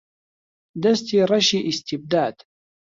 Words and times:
دەستی 0.83 1.25
ڕەشی 1.29 1.65
ئیستیبداد 1.67 2.35